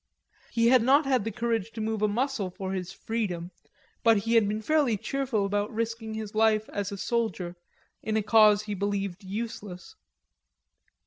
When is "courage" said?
1.31-1.69